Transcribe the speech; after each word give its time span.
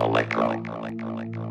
Electro. 0.00 0.52
Electro. 0.52 1.47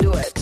do 0.00 0.12
it. 0.12 0.41